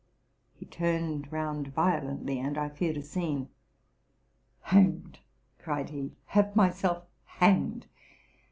[0.59, 3.49] "'He turned round violently, and I feared a scene.''
[4.73, 5.19] Hanged
[5.59, 7.85] cried he,'' have myself hanged!